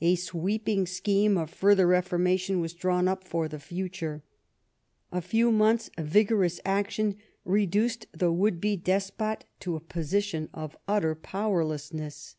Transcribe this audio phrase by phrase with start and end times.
[0.00, 4.22] A sweeping scheme of further reformation was drawn up for the future.
[5.10, 11.16] A few months' vigorous action reduced the would be despot to a position of utter
[11.16, 12.36] powerlessness.